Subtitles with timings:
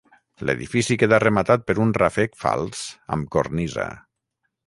[0.49, 2.81] L'edifici queda rematat per un ràfec fals
[3.17, 3.87] amb cornisa.